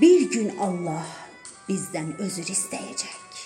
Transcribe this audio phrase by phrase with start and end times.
[0.00, 1.06] Bir gün Allah
[1.68, 3.40] bizdən özür istəyəcək.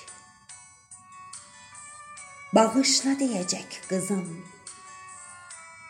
[2.54, 4.28] Bağışla deyəcək qızım.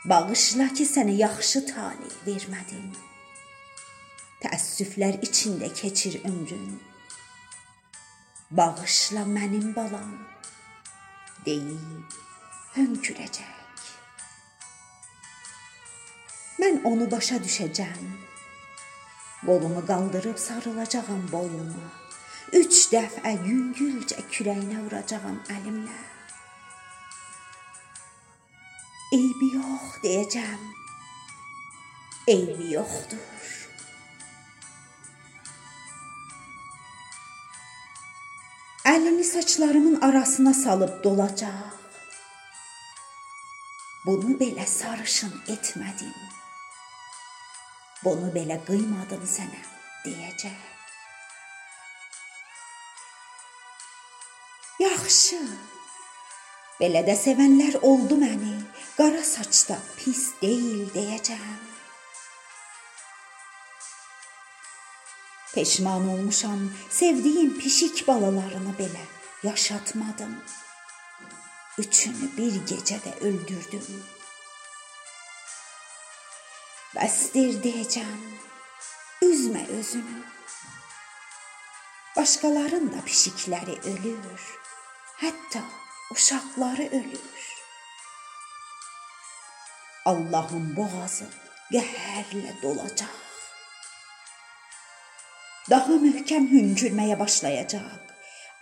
[0.09, 2.89] Bağışla ki, sənə yaxşı tali vermədim.
[4.41, 6.81] Təəssüflər içində keçir ömrün.
[8.51, 10.17] Bağışla mənim balam
[11.45, 12.21] deyib
[12.79, 13.81] hönkürəcək.
[16.63, 18.15] Mən onu başa düşəcəm.
[19.47, 21.89] Qolumu qaldırıb sarılacağam boynuna.
[22.61, 25.99] Üç dəfə yüngülcə kürəyinə vuracağam əlimlə.
[29.13, 30.63] Eybi yox deyəcəm.
[32.35, 33.27] Eybi yoxdur.
[38.95, 41.77] Əlini saçlarımın arasına salıb dolacaq.
[44.07, 46.17] Bunu belə sarışın etmədim.
[48.05, 49.61] Bunu belə qıymadım sənə
[50.05, 50.63] deyəcək.
[54.83, 55.41] Yaxşı.
[56.81, 58.57] Belə də sevənlər oldu məni.
[58.99, 61.63] Qara saçda pis deyil deyəcəm.
[65.55, 69.05] Peşman olmuşam, sevdiyim pişik balalarını belə
[69.43, 70.35] yaşatmadım.
[71.79, 73.87] Üçünü bir gecədə öldürdüm.
[76.95, 78.19] Bəsdir deyəcəm.
[79.27, 80.21] Üzmə özünü.
[82.17, 84.45] Başqaların da pişikləri ölür.
[85.23, 85.63] Hətta
[86.15, 87.43] uşaqları ölür.
[90.07, 91.27] Allahın boğazı
[91.73, 93.19] qəhərlə dolacaq.
[95.71, 98.03] Daha möhkəm hüngürməyə başlayacaq.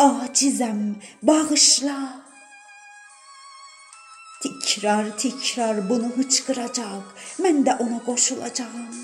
[0.08, 0.82] Acizəm,
[1.22, 2.21] bağışla.
[4.42, 7.04] Tikrar tikrar bunu hıçqıracaq.
[7.42, 8.94] Mən də ona qoşulacağam.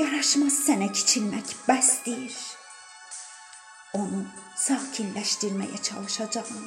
[0.00, 2.34] Yaraşmaz sənə kiçilmək bəsdir.
[3.94, 4.24] Onu
[4.66, 6.66] sakinləşdirməyə çalışacağam.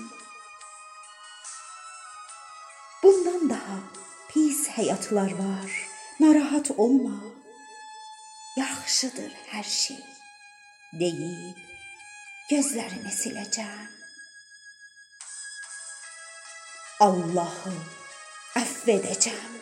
[3.03, 3.77] Bundan daha
[4.29, 5.71] pis həyatlar var.
[6.19, 7.19] Narahat olma.
[8.57, 10.01] Yaxşıdır hər şey
[11.03, 11.59] deyib
[12.49, 13.96] gözlərini siləcəm.
[16.99, 17.73] Allahı
[18.57, 19.56] əfv edəcəm.